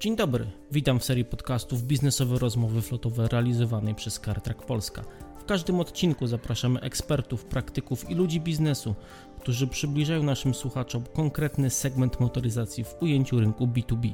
Dzień 0.00 0.16
dobry, 0.16 0.46
witam 0.72 1.00
w 1.00 1.04
serii 1.04 1.24
podcastów 1.24 1.82
Biznesowe 1.82 2.38
Rozmowy 2.38 2.82
Flotowe 2.82 3.28
realizowanej 3.28 3.94
przez 3.94 4.20
CarTrack 4.20 4.62
Polska. 4.62 5.04
W 5.38 5.44
każdym 5.44 5.80
odcinku 5.80 6.26
zapraszamy 6.26 6.80
ekspertów, 6.80 7.44
praktyków 7.44 8.10
i 8.10 8.14
ludzi 8.14 8.40
biznesu, 8.40 8.94
którzy 9.40 9.66
przybliżają 9.66 10.22
naszym 10.22 10.54
słuchaczom 10.54 11.04
konkretny 11.14 11.70
segment 11.70 12.20
motoryzacji 12.20 12.84
w 12.84 12.94
ujęciu 13.00 13.40
rynku 13.40 13.66
B2B. 13.66 14.12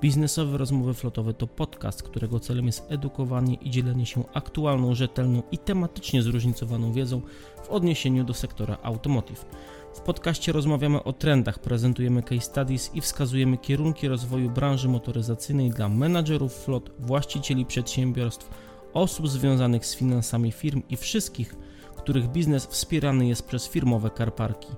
Biznesowe 0.00 0.58
Rozmowy 0.58 0.94
Flotowe 0.94 1.34
to 1.34 1.46
podcast, 1.46 2.02
którego 2.02 2.40
celem 2.40 2.66
jest 2.66 2.86
edukowanie 2.88 3.54
i 3.54 3.70
dzielenie 3.70 4.06
się 4.06 4.24
aktualną, 4.34 4.94
rzetelną 4.94 5.42
i 5.52 5.58
tematycznie 5.58 6.22
zróżnicowaną 6.22 6.92
wiedzą 6.92 7.20
w 7.64 7.68
odniesieniu 7.68 8.24
do 8.24 8.34
sektora 8.34 8.78
automotive. 8.82 9.46
W 9.94 10.00
podcaście 10.00 10.52
rozmawiamy 10.52 11.04
o 11.04 11.12
trendach, 11.12 11.58
prezentujemy 11.58 12.22
case 12.22 12.40
studies 12.40 12.90
i 12.94 13.00
wskazujemy 13.00 13.58
kierunki 13.58 14.08
rozwoju 14.08 14.50
branży 14.50 14.88
motoryzacyjnej 14.88 15.70
dla 15.70 15.88
menadżerów 15.88 16.54
flot, 16.54 16.90
właścicieli 16.98 17.66
przedsiębiorstw, 17.66 18.50
osób 18.92 19.28
związanych 19.28 19.86
z 19.86 19.96
finansami 19.96 20.52
firm 20.52 20.82
i 20.88 20.96
wszystkich, 20.96 21.54
których 21.96 22.28
biznes 22.28 22.66
wspierany 22.66 23.26
jest 23.26 23.46
przez 23.46 23.68
firmowe 23.68 24.10
karparki. 24.10 24.68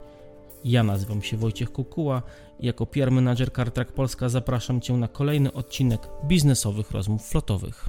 Ja 0.65 0.83
nazywam 0.83 1.23
się 1.23 1.37
Wojciech 1.37 1.73
Kukuła 1.73 2.23
jako 2.63 2.87
PR 2.87 3.11
Manager 3.11 3.53
CarTrack 3.53 3.93
Polska 3.93 4.29
zapraszam 4.29 4.81
Cię 4.81 4.93
na 4.93 5.09
kolejny 5.09 5.53
odcinek 5.53 6.09
biznesowych 6.25 6.91
rozmów 6.91 7.29
flotowych. 7.29 7.89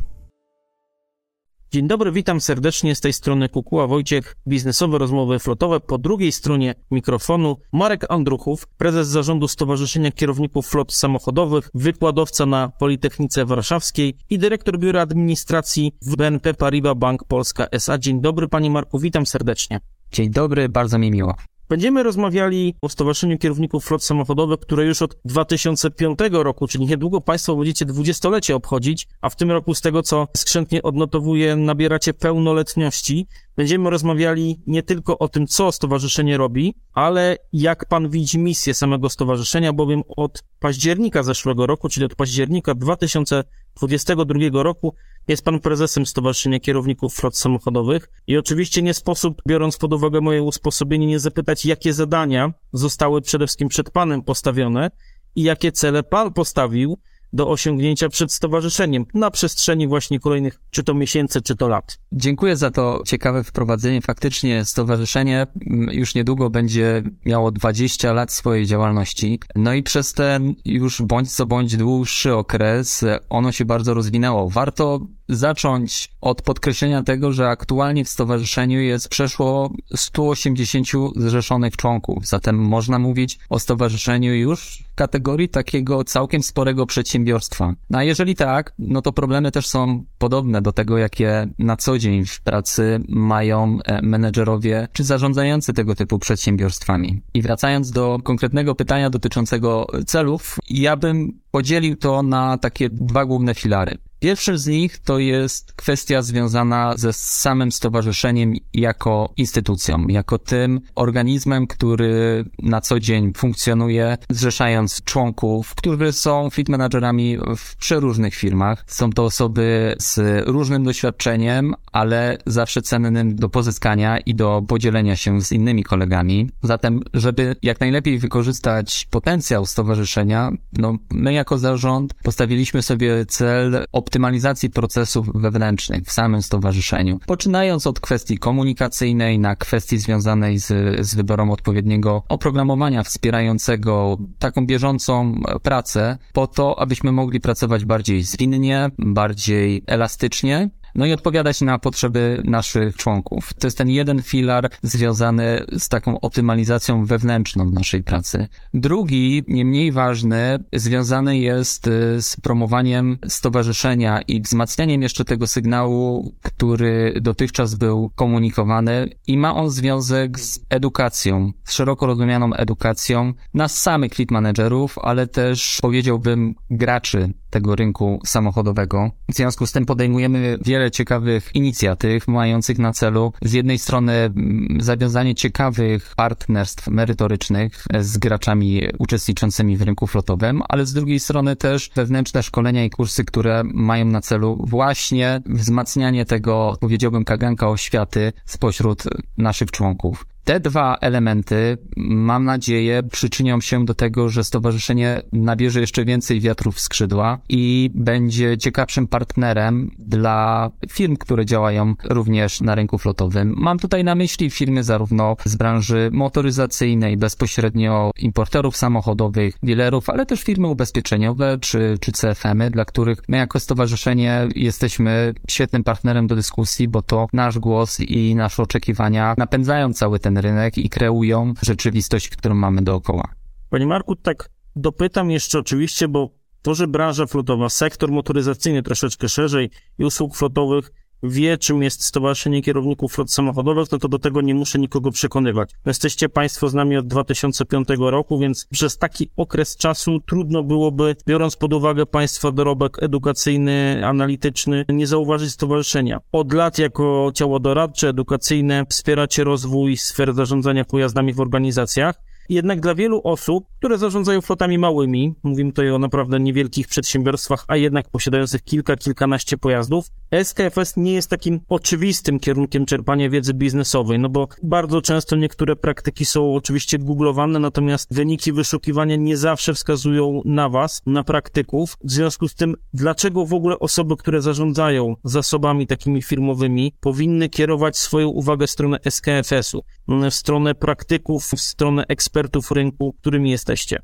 Dzień 1.74 1.88
dobry, 1.88 2.12
witam 2.12 2.42
serdecznie 2.42 2.96
z 2.96 3.02
tej 3.02 3.14
strony 3.14 3.50
Kukuła 3.50 3.88
Wojciech, 3.88 4.36
biznesowe 4.48 4.98
rozmowy 4.98 5.40
flotowe. 5.40 5.80
Po 5.80 5.98
drugiej 5.98 6.32
stronie 6.32 6.76
mikrofonu 6.92 7.58
Marek 7.74 8.06
Andruchów, 8.10 8.68
prezes 8.78 9.08
zarządu 9.08 9.48
Stowarzyszenia 9.48 10.12
Kierowników 10.12 10.68
Flot 10.68 10.94
Samochodowych, 10.94 11.70
wykładowca 11.74 12.46
na 12.46 12.70
Politechnice 12.80 13.46
Warszawskiej 13.46 14.18
i 14.30 14.40
dyrektor 14.40 14.80
biura 14.80 15.02
administracji 15.02 15.96
w 16.02 16.16
BNP 16.16 16.54
Paribas 16.54 16.98
Bank 16.98 17.24
Polska 17.24 17.68
SA. 17.72 17.98
Dzień 17.98 18.22
dobry, 18.22 18.48
panie 18.48 18.70
Marku, 18.70 19.00
witam 19.00 19.26
serdecznie. 19.26 19.80
Dzień 20.12 20.30
dobry, 20.30 20.70
bardzo 20.70 20.98
mi 20.98 21.12
miło. 21.12 21.36
Będziemy 21.72 22.04
rozmawiali 22.04 22.76
o 22.82 22.90
Stowarzyszeniu 22.90 23.38
Kierowników 23.38 23.86
Flot 23.86 24.04
Samochodowych, 24.04 24.60
które 24.60 24.86
już 24.86 25.02
od 25.02 25.18
2005 25.26 26.20
roku, 26.32 26.68
czyli 26.68 26.86
niedługo 26.86 27.22
Państwo 27.22 27.56
będziecie 27.56 27.86
dwudziestolecie 27.86 28.56
obchodzić, 28.56 29.08
a 29.22 29.30
w 29.30 29.36
tym 29.36 29.52
roku 29.52 29.76
z 29.76 29.82
tego, 29.82 30.04
co 30.04 30.28
skrzętnie 30.38 30.84
odnotowuję, 30.84 31.56
nabieracie 31.56 32.14
pełnoletności. 32.14 33.28
Będziemy 33.56 33.90
rozmawiali 33.90 34.62
nie 34.68 34.84
tylko 34.84 35.18
o 35.18 35.28
tym, 35.28 35.48
co 35.48 35.72
stowarzyszenie 35.72 36.38
robi, 36.38 36.76
ale 36.94 37.38
jak 37.54 37.86
Pan 37.86 38.10
widzi 38.10 38.40
misję 38.40 38.74
samego 38.74 39.10
stowarzyszenia, 39.10 39.74
bowiem 39.74 40.04
od 40.18 40.44
października 40.60 41.24
zeszłego 41.24 41.68
roku, 41.68 41.90
czyli 41.90 42.06
od 42.06 42.16
października 42.16 42.76
2022 42.76 44.64
roku, 44.64 44.96
jest 45.28 45.46
Pan 45.46 45.60
prezesem 45.60 46.06
Stowarzyszenia 46.06 46.60
Kierowników 46.60 47.16
Flot 47.16 47.38
Samochodowych 47.38 48.10
i 48.28 48.38
oczywiście 48.38 48.82
nie 48.82 48.94
sposób, 48.94 49.42
biorąc 49.48 49.78
pod 49.78 49.94
uwagę 49.94 50.22
moje 50.22 50.44
usposobienie, 50.44 51.08
nie 51.08 51.20
zapytać, 51.20 51.66
jakie 51.66 51.94
zadania 51.94 52.54
zostały 52.74 53.22
przede 53.22 53.48
wszystkim 53.48 53.68
przed 53.68 53.90
Panem 53.90 54.22
postawione 54.22 54.92
i 55.36 55.44
jakie 55.44 55.72
cele 55.72 56.04
Pan 56.04 56.34
postawił 56.34 56.98
do 57.34 57.50
osiągnięcia 57.50 58.10
przed 58.10 58.34
stowarzyszeniem 58.34 59.06
na 59.14 59.32
przestrzeni 59.32 59.88
właśnie 59.88 60.20
kolejnych 60.20 60.62
czy 60.72 60.84
to 60.84 60.94
miesięcy, 60.94 61.42
czy 61.42 61.56
to 61.56 61.68
lat. 61.68 61.98
Dziękuję 62.12 62.58
za 62.58 62.72
to 62.72 63.02
ciekawe 63.06 63.44
wprowadzenie. 63.44 64.02
Faktycznie 64.02 64.66
stowarzyszenie 64.66 65.48
mm, 65.68 65.90
już 65.92 66.16
niedługo 66.16 66.50
będzie 66.50 67.04
miało 67.26 67.52
20 67.52 68.14
lat 68.14 68.32
swojej 68.32 68.66
działalności. 68.66 69.40
No 69.56 69.74
i 69.74 69.84
przez 69.84 70.14
ten 70.14 70.56
już 70.66 71.02
bądź 71.02 71.32
co 71.32 71.46
bądź 71.46 71.78
dłuższy 71.78 72.36
okres 72.36 73.06
ono 73.30 73.52
się 73.52 73.66
bardzo 73.66 73.94
rozwinęło. 73.94 74.50
Warto 74.50 75.00
zacząć 75.32 76.12
od 76.22 76.42
podkreślenia 76.42 77.04
tego, 77.04 77.32
że 77.32 77.50
aktualnie 77.50 78.06
w 78.06 78.10
stowarzyszeniu 78.10 78.80
jest 78.80 79.10
przeszło 79.10 79.74
180 79.96 80.88
zrzeszonych 81.16 81.78
członków. 81.78 82.28
Zatem 82.28 82.56
można 82.56 83.00
mówić 83.00 83.40
o 83.50 83.60
stowarzyszeniu 83.60 84.34
już 84.36 84.84
w 84.92 84.96
kategorii 84.96 85.50
takiego 85.50 86.04
całkiem 86.04 86.44
sporego 86.44 86.86
przedsiębiorstwa. 86.86 87.74
No 87.90 87.98
a 88.00 88.04
jeżeli 88.04 88.36
tak, 88.36 88.74
no 88.80 89.02
to 89.02 89.14
problemy 89.14 89.52
też 89.52 89.68
są 89.68 90.04
podobne 90.18 90.62
do 90.62 90.72
tego, 90.72 90.98
jakie 90.98 91.48
na 91.60 91.78
co 91.78 91.98
dzień 91.98 92.26
w 92.26 92.42
pracy 92.42 93.00
mają 93.10 93.78
e, 93.86 94.02
menedżerowie 94.02 94.88
czy 94.94 95.04
zarządzający 95.04 95.74
tego 95.74 95.96
typu 95.96 96.20
przedsiębiorstwami. 96.20 97.22
I 97.34 97.42
wracając 97.42 97.92
do 97.92 98.20
konkretnego 98.24 98.76
pytania 98.76 99.10
dotyczącego 99.10 99.88
celów, 100.06 100.58
ja 100.70 100.96
bym 100.96 101.40
podzielił 101.52 101.96
to 101.96 102.24
na 102.24 102.58
takie 102.58 102.90
dwa 102.90 103.26
główne 103.26 103.56
filary. 103.56 103.98
Pierwszy 104.22 104.58
z 104.58 104.68
nich 104.68 104.98
to 104.98 105.20
jest 105.20 105.74
kwestia 105.74 106.22
związana 106.22 106.94
ze 106.98 107.14
samym 107.14 107.72
stowarzyszeniem 107.72 108.54
jako 108.74 109.34
instytucją, 109.38 110.08
jako 110.08 110.38
tym 110.38 110.82
organizmem, 110.96 111.68
który 111.68 112.46
na 112.60 112.82
co 112.82 113.00
dzień 113.00 113.34
funkcjonuje, 113.38 114.18
zrzeszając 114.30 115.04
członków, 115.04 115.76
którzy 115.76 116.12
są 116.12 116.50
fit 116.50 116.70
managerami 116.70 117.38
w 117.58 117.76
przeróżnych 117.76 118.36
firmach. 118.36 118.84
Są 118.88 119.10
to 119.10 119.26
osoby 119.26 119.96
z 120.00 120.20
różnym 120.48 120.84
doświadczeniem, 120.84 121.74
ale 121.92 122.38
zawsze 122.46 122.82
cennym 122.82 123.36
do 123.36 123.50
pozyskania 123.50 124.20
i 124.20 124.36
do 124.36 124.62
podzielenia 124.68 125.16
się 125.16 125.42
z 125.42 125.52
innymi 125.52 125.84
kolegami. 125.84 126.50
Zatem, 126.64 127.00
żeby 127.14 127.56
jak 127.62 127.80
najlepiej 127.80 128.20
wykorzystać 128.20 129.08
potencjał 129.12 129.66
stowarzyszenia, 129.66 130.52
no 130.74 130.98
my 131.12 131.34
jako 131.34 131.58
zarząd 131.58 132.14
postawiliśmy 132.14 132.82
sobie 132.82 133.26
cel 133.26 133.86
optymalizacji 134.12 134.70
procesów 134.70 135.28
wewnętrznych 135.34 136.04
w 136.04 136.12
samym 136.12 136.42
stowarzyszeniu. 136.42 137.20
Poczynając 137.26 137.88
od 137.88 138.00
kwestii 138.00 138.38
komunikacyjnej, 138.38 139.40
na 139.40 139.56
kwestii 139.56 139.98
związanej 139.98 140.60
z, 140.60 140.68
z 141.06 141.16
wyborem 141.16 141.52
odpowiedniego 141.52 142.24
oprogramowania 142.30 143.04
wspierającego 143.04 144.18
taką 144.40 144.66
bieżącą 144.66 145.42
pracę, 145.64 146.18
po 146.34 146.48
to, 146.48 146.80
abyśmy 146.80 147.12
mogli 147.12 147.40
pracować 147.40 147.86
bardziej 147.86 148.24
zwinnie, 148.24 148.90
bardziej 148.98 149.84
elastycznie 149.88 150.70
no 150.96 151.06
i 151.06 151.14
odpowiadać 151.14 151.62
na 151.62 151.80
potrzeby 151.80 152.42
naszych 152.46 152.96
członków. 152.96 153.54
To 153.54 153.68
jest 153.68 153.78
ten 153.78 153.90
jeden 153.90 154.22
filar 154.22 154.70
związany 154.84 155.66
z 155.78 155.90
taką 155.90 156.20
optymalizacją 156.20 157.06
wewnętrzną 157.06 157.72
naszej 157.72 158.04
pracy. 158.04 158.48
Drugi, 158.74 159.44
nie 159.48 159.66
mniej 159.66 159.92
ważny, 159.92 160.60
związany 160.74 161.38
jest 161.38 161.88
y, 161.88 162.22
z 162.22 162.36
promowaniem 162.36 163.18
stowarzyszenia 163.28 164.22
i 164.22 164.42
wzmacnianiem 164.42 165.02
jeszcze 165.02 165.26
tego 165.26 165.48
sygnału, 165.48 166.34
który 166.42 167.14
dotychczas 167.22 167.76
był 167.76 168.10
komunikowany 168.16 169.10
i 169.28 169.38
ma 169.38 169.56
on 169.56 169.70
związek 169.70 170.40
z 170.40 170.60
edukacją, 170.70 171.52
z 171.64 171.74
szeroko 171.74 172.06
rozumianą 172.06 172.54
edukacją 172.54 173.34
nas 173.54 173.82
samych 173.82 174.14
fleet 174.14 174.32
managerów, 174.32 174.98
ale 174.98 175.28
też 175.28 175.78
powiedziałbym 175.82 176.56
graczy 176.70 177.34
tego 177.52 177.76
rynku 177.76 178.20
samochodowego. 178.26 179.12
W 179.30 179.36
związku 179.36 179.68
z 179.68 179.72
tym 179.72 179.86
podejmujemy 179.86 180.58
wiele 180.66 180.92
ciekawych 180.92 181.52
inicjatyw 181.54 182.28
mających 182.28 182.80
na 182.80 182.94
celu 182.94 183.34
z 183.42 183.54
jednej 183.54 183.80
strony 183.80 184.14
mm, 184.14 184.78
zawiązanie 184.82 185.36
ciekawych 185.36 186.14
partnerstw 186.16 186.88
merytorycznych 186.88 187.86
z 188.00 188.18
graczami 188.18 188.82
uczestniczącymi 189.00 189.78
w 189.78 189.82
rynku 189.82 190.08
flotowym, 190.08 190.62
ale 190.70 190.86
z 190.86 190.94
drugiej 190.94 191.20
strony 191.20 191.56
też 191.56 191.92
wewnętrzne 191.96 192.44
szkolenia 192.44 192.86
i 192.86 192.90
kursy, 192.90 193.26
które 193.26 193.64
mają 193.64 194.06
na 194.06 194.22
celu 194.22 194.66
właśnie 194.68 195.42
wzmacnianie 195.46 196.26
tego, 196.26 196.78
powiedziałbym, 196.80 197.26
kaganka 197.26 197.70
oświaty 197.70 198.34
spośród 198.46 199.04
naszych 199.38 199.72
członków. 199.72 200.26
Te 200.44 200.60
dwa 200.60 200.98
elementy, 201.02 201.78
mam 201.98 202.46
nadzieję, 202.46 203.04
przyczynią 203.04 203.62
się 203.62 203.86
do 203.86 203.94
tego, 203.94 204.30
że 204.30 204.44
stowarzyszenie 204.44 205.22
nabierze 205.34 205.82
jeszcze 205.82 206.06
więcej 206.06 206.40
wiatrów 206.40 206.76
w 206.76 206.80
skrzydła 206.80 207.40
i 207.50 207.92
będzie 207.94 208.58
ciekawszym 208.58 209.08
partnerem 209.08 209.92
dla 210.00 210.70
firm, 210.90 211.18
które 211.18 211.46
działają 211.46 211.96
również 212.04 212.62
na 212.62 212.76
rynku 212.76 212.98
flotowym. 212.98 213.54
Mam 213.58 213.80
tutaj 213.80 214.04
na 214.04 214.16
myśli 214.16 214.50
firmy 214.50 214.84
zarówno 214.84 215.36
z 215.46 215.56
branży 215.56 216.10
motoryzacyjnej, 216.14 217.18
bezpośrednio 217.18 218.12
importerów 218.20 218.78
samochodowych, 218.78 219.58
dealerów, 219.64 220.10
ale 220.10 220.26
też 220.26 220.44
firmy 220.44 220.68
ubezpieczeniowe 220.68 221.58
czy, 221.62 221.98
czy 222.02 222.12
CFM-y, 222.12 222.70
dla 222.70 222.86
których 222.86 223.22
my 223.28 223.38
jako 223.38 223.60
stowarzyszenie 223.60 224.48
jesteśmy 224.56 225.34
świetnym 225.50 225.84
partnerem 225.84 226.28
do 226.28 226.36
dyskusji, 226.36 226.88
bo 226.88 227.02
to 227.02 227.28
nasz 227.34 227.60
głos 227.60 228.00
i 228.00 228.36
nasze 228.36 228.64
oczekiwania 228.64 229.36
napędzają 229.38 229.94
cały 229.94 230.20
ten 230.20 230.31
ten 230.34 230.38
rynek 230.44 230.78
i 230.78 230.90
kreują 230.90 231.54
rzeczywistość, 231.62 232.30
którą 232.30 232.56
mamy 232.56 232.82
dookoła. 232.82 233.24
Panie 233.70 233.86
Marku, 233.86 234.16
tak 234.16 234.50
dopytam 234.76 235.32
jeszcze 235.32 235.60
oczywiście, 235.60 236.08
bo 236.08 236.30
to, 236.62 236.76
że 236.76 236.88
branża 236.88 237.26
flotowa, 237.26 237.70
sektor 237.70 238.12
motoryzacyjny 238.12 238.84
troszeczkę 238.84 239.30
szerzej 239.30 239.70
i 239.98 240.06
usług 240.06 240.36
flotowych 240.36 240.92
wie, 241.24 241.58
czym 241.58 241.84
jest 241.84 242.04
Stowarzyszenie 242.04 242.62
Kierowników 242.62 243.14
Flot 243.14 243.32
Samochodowych, 243.32 243.92
no 243.92 243.98
to 243.98 244.08
do 244.08 244.20
tego 244.20 244.42
nie 244.42 244.56
muszę 244.56 244.80
nikogo 244.80 245.12
przekonywać. 245.12 245.72
Jesteście 245.86 246.30
Państwo 246.30 246.70
z 246.70 246.74
nami 246.74 246.98
od 246.98 247.08
2005 247.08 247.88
roku, 248.00 248.40
więc 248.40 248.68
przez 248.72 248.98
taki 248.98 249.30
okres 249.38 249.78
czasu 249.78 250.20
trudno 250.20 250.64
byłoby, 250.64 251.16
biorąc 251.28 251.56
pod 251.56 251.74
uwagę 251.74 252.06
Państwa 252.06 252.52
dorobek 252.52 253.04
edukacyjny, 253.04 254.02
analityczny, 254.06 254.86
nie 254.90 255.08
zauważyć 255.08 255.52
stowarzyszenia. 255.52 256.20
Od 256.32 256.54
lat 256.54 256.78
jako 256.78 257.32
ciało 257.34 257.60
doradcze, 257.60 258.10
edukacyjne 258.10 258.86
wspieracie 258.90 259.44
rozwój 259.44 259.98
sfer 259.98 260.34
zarządzania 260.34 260.86
pojazdami 260.86 261.34
w 261.34 261.40
organizacjach. 261.40 262.16
Jednak 262.52 262.80
dla 262.80 262.96
wielu 262.96 263.22
osób, 263.24 263.66
które 263.78 263.98
zarządzają 263.98 264.42
flotami 264.42 264.78
małymi, 264.78 265.36
mówimy 265.44 265.72
tutaj 265.72 265.92
o 265.92 266.00
naprawdę 266.00 266.40
niewielkich 266.40 266.88
przedsiębiorstwach, 266.88 267.66
a 267.68 267.76
jednak 267.76 268.10
posiadających 268.10 268.64
kilka, 268.64 268.96
kilkanaście 268.96 269.58
pojazdów, 269.58 270.06
SKFS 270.44 270.98
nie 270.98 271.14
jest 271.14 271.30
takim 271.30 271.60
oczywistym 271.70 272.40
kierunkiem 272.40 272.86
czerpania 272.86 273.30
wiedzy 273.30 273.54
biznesowej, 273.54 274.20
no 274.20 274.30
bo 274.30 274.48
bardzo 274.64 275.02
często 275.02 275.36
niektóre 275.36 275.76
praktyki 275.76 276.26
są 276.26 276.56
oczywiście 276.56 277.00
googlowane, 277.00 277.60
natomiast 277.60 278.14
wyniki 278.14 278.54
wyszukiwania 278.54 279.16
nie 279.16 279.38
zawsze 279.38 279.74
wskazują 279.74 280.42
na 280.46 280.70
Was, 280.70 281.02
na 281.06 281.24
praktyków. 281.24 281.98
W 282.04 282.12
związku 282.12 282.48
z 282.48 282.56
tym, 282.56 282.76
dlaczego 282.94 283.46
w 283.46 283.54
ogóle 283.54 283.80
osoby, 283.80 284.18
które 284.18 284.42
zarządzają 284.42 285.16
zasobami 285.24 285.88
takimi 285.88 286.22
firmowymi, 286.22 286.94
powinny 287.00 287.50
kierować 287.50 287.98
swoją 287.98 288.28
uwagę 288.28 288.68
w 288.68 288.72
stronę 288.72 288.98
SKFS-u, 289.10 289.84
w 290.08 290.34
stronę 290.34 290.76
praktyków, 290.76 291.46
w 291.46 291.62
stronę 291.62 292.06
ekspertów 292.08 292.41
rynku, 292.72 293.14
którymi 293.14 293.52
jesteście? 293.52 294.02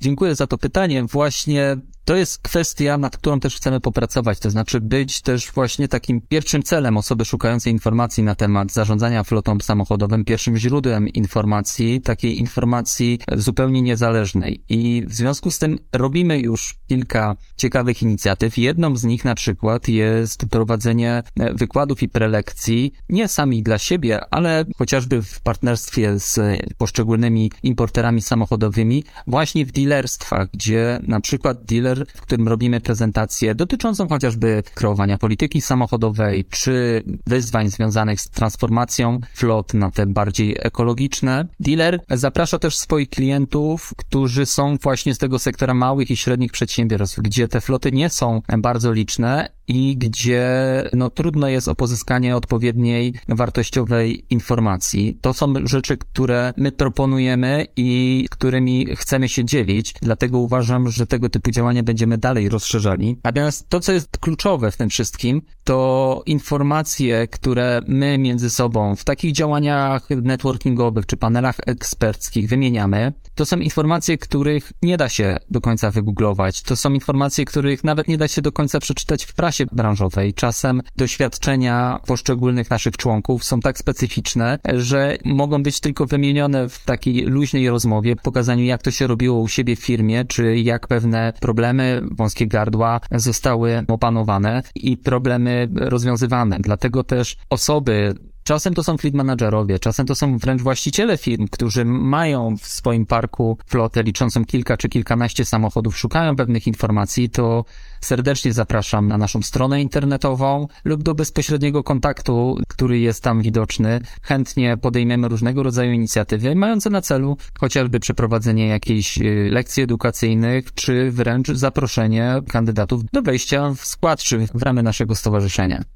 Dziękuję 0.00 0.34
za 0.34 0.46
to 0.46 0.58
pytanie. 0.58 1.04
Właśnie 1.04 1.76
to 2.04 2.16
jest 2.16 2.38
kwestia, 2.38 2.98
nad 2.98 3.16
którą 3.16 3.40
też 3.40 3.56
chcemy 3.56 3.80
popracować, 3.80 4.38
to 4.38 4.50
znaczy 4.50 4.80
być 4.80 5.22
też 5.22 5.52
właśnie 5.52 5.88
takim 5.88 6.20
pierwszym 6.20 6.62
celem 6.62 6.96
osoby 6.96 7.24
szukającej 7.24 7.72
informacji 7.72 8.22
na 8.22 8.34
temat 8.34 8.72
zarządzania 8.72 9.24
flotą 9.24 9.60
samochodowym, 9.60 10.24
pierwszym 10.24 10.56
źródłem 10.56 11.08
informacji, 11.08 12.00
takiej 12.00 12.38
informacji 12.38 13.18
zupełnie 13.32 13.82
niezależnej. 13.82 14.64
I 14.68 15.04
w 15.06 15.14
związku 15.14 15.50
z 15.50 15.58
tym 15.58 15.78
robimy 15.92 16.38
już 16.38 16.74
kilka 16.88 17.36
ciekawych 17.56 18.02
inicjatyw. 18.02 18.58
Jedną 18.58 18.96
z 18.96 19.04
nich 19.04 19.24
na 19.24 19.34
przykład 19.34 19.88
jest 19.88 20.46
prowadzenie 20.50 21.22
wykładów 21.54 22.02
i 22.02 22.08
prelekcji, 22.08 22.92
nie 23.08 23.28
sami 23.28 23.62
dla 23.62 23.78
siebie, 23.78 24.20
ale 24.30 24.64
chociażby 24.78 25.22
w 25.22 25.40
partnerstwie 25.40 26.18
z 26.18 26.60
poszczególnymi 26.78 27.50
importerami 27.62 28.22
samochodowymi, 28.22 29.04
właśnie 29.26 29.66
w 29.66 29.72
dealerstwach, 29.72 30.48
gdzie 30.52 31.00
na 31.02 31.20
przykład 31.20 31.64
dealer 31.64 31.93
w 32.14 32.20
którym 32.20 32.48
robimy 32.48 32.80
prezentację 32.80 33.54
dotyczącą 33.54 34.08
chociażby 34.08 34.62
kreowania 34.74 35.18
polityki 35.18 35.60
samochodowej, 35.60 36.44
czy 36.50 37.02
wyzwań 37.26 37.70
związanych 37.70 38.20
z 38.20 38.30
transformacją 38.30 39.20
flot 39.34 39.74
na 39.74 39.90
te 39.90 40.06
bardziej 40.06 40.56
ekologiczne. 40.58 41.46
Dealer 41.60 42.00
zaprasza 42.10 42.58
też 42.58 42.76
swoich 42.76 43.08
klientów, 43.08 43.94
którzy 43.96 44.46
są 44.46 44.76
właśnie 44.82 45.14
z 45.14 45.18
tego 45.18 45.38
sektora 45.38 45.74
małych 45.74 46.10
i 46.10 46.16
średnich 46.16 46.52
przedsiębiorstw, 46.52 47.20
gdzie 47.20 47.48
te 47.48 47.60
floty 47.60 47.92
nie 47.92 48.10
są 48.10 48.42
bardzo 48.58 48.92
liczne 48.92 49.48
i 49.68 49.96
gdzie 49.96 50.44
no, 50.92 51.10
trudno 51.10 51.48
jest 51.48 51.68
o 51.68 51.74
pozyskanie 51.74 52.36
odpowiedniej 52.36 53.14
wartościowej 53.28 54.24
informacji. 54.30 55.18
To 55.20 55.34
są 55.34 55.54
rzeczy, 55.64 55.96
które 55.96 56.52
my 56.56 56.72
proponujemy 56.72 57.66
i 57.76 58.26
którymi 58.30 58.86
chcemy 58.96 59.28
się 59.28 59.44
dzielić, 59.44 59.94
dlatego 60.02 60.38
uważam, 60.38 60.90
że 60.90 61.06
tego 61.06 61.28
typu 61.28 61.50
działania 61.50 61.82
będziemy 61.82 62.18
dalej 62.18 62.48
rozszerzali. 62.48 63.16
Natomiast 63.24 63.68
to, 63.68 63.80
co 63.80 63.92
jest 63.92 64.18
kluczowe 64.18 64.70
w 64.70 64.76
tym 64.76 64.88
wszystkim, 64.88 65.42
to 65.64 66.22
informacje, 66.26 67.28
które 67.28 67.80
my 67.86 68.18
między 68.18 68.50
sobą 68.50 68.96
w 68.96 69.04
takich 69.04 69.32
działaniach 69.32 70.10
networkingowych 70.10 71.06
czy 71.06 71.16
panelach 71.16 71.56
eksperckich 71.66 72.48
wymieniamy, 72.48 73.12
to 73.34 73.46
są 73.46 73.58
informacje, 73.58 74.18
których 74.18 74.72
nie 74.82 74.96
da 74.96 75.08
się 75.08 75.36
do 75.50 75.60
końca 75.60 75.90
wygooglować. 75.90 76.62
To 76.62 76.76
są 76.76 76.92
informacje, 76.92 77.44
których 77.44 77.84
nawet 77.84 78.08
nie 78.08 78.18
da 78.18 78.28
się 78.28 78.42
do 78.42 78.52
końca 78.52 78.80
przeczytać 78.80 79.24
w 79.24 79.34
prasie 79.34 79.66
branżowej. 79.72 80.34
Czasem 80.34 80.82
doświadczenia 80.96 82.00
poszczególnych 82.06 82.70
naszych 82.70 82.96
członków 82.96 83.44
są 83.44 83.60
tak 83.60 83.78
specyficzne, 83.78 84.58
że 84.74 85.18
mogą 85.24 85.62
być 85.62 85.80
tylko 85.80 86.06
wymienione 86.06 86.68
w 86.68 86.84
takiej 86.84 87.22
luźnej 87.22 87.70
rozmowie, 87.70 88.16
pokazaniu 88.16 88.64
jak 88.64 88.82
to 88.82 88.90
się 88.90 89.06
robiło 89.06 89.40
u 89.40 89.48
siebie 89.48 89.76
w 89.76 89.80
firmie, 89.80 90.24
czy 90.24 90.58
jak 90.58 90.88
pewne 90.88 91.32
problemy, 91.40 92.02
wąskie 92.10 92.46
gardła 92.46 93.00
zostały 93.10 93.84
opanowane 93.88 94.62
i 94.74 94.96
problemy 94.96 95.53
rozwiązywane. 95.74 96.56
Dlatego 96.60 97.04
też 97.04 97.36
osoby 97.50 98.14
Czasem 98.44 98.74
to 98.74 98.84
są 98.84 98.98
fleet 98.98 99.14
managerowie, 99.14 99.78
czasem 99.78 100.06
to 100.06 100.14
są 100.14 100.38
wręcz 100.38 100.62
właściciele 100.62 101.18
firm, 101.18 101.48
którzy 101.50 101.84
mają 101.84 102.56
w 102.56 102.66
swoim 102.66 103.06
parku 103.06 103.58
flotę 103.66 104.02
liczącą 104.02 104.44
kilka 104.44 104.76
czy 104.76 104.88
kilkanaście 104.88 105.44
samochodów, 105.44 105.98
szukają 105.98 106.36
pewnych 106.36 106.66
informacji, 106.66 107.30
to 107.30 107.64
serdecznie 108.00 108.52
zapraszam 108.52 109.08
na 109.08 109.18
naszą 109.18 109.42
stronę 109.42 109.82
internetową 109.82 110.68
lub 110.84 111.02
do 111.02 111.14
bezpośredniego 111.14 111.82
kontaktu, 111.82 112.58
który 112.68 112.98
jest 112.98 113.22
tam 113.22 113.42
widoczny. 113.42 114.00
Chętnie 114.22 114.76
podejmiemy 114.76 115.28
różnego 115.28 115.62
rodzaju 115.62 115.92
inicjatywy 115.92 116.54
mające 116.54 116.90
na 116.90 117.00
celu 117.00 117.36
chociażby 117.60 118.00
przeprowadzenie 118.00 118.68
jakiejś 118.68 119.18
y, 119.18 119.48
lekcji 119.52 119.82
edukacyjnych, 119.82 120.74
czy 120.74 121.10
wręcz 121.10 121.48
zaproszenie 121.48 122.34
kandydatów 122.48 123.04
do 123.12 123.22
wejścia 123.22 123.70
w 123.76 123.86
skład 123.86 124.22
czy 124.22 124.46
w 124.54 124.62
ramy 124.62 124.82
naszego 124.82 125.14
stowarzyszenia. 125.14 125.93